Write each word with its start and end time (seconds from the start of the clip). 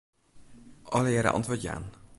Allegearre 0.99 1.29
antwurd 1.37 1.61
jaan. 1.61 1.91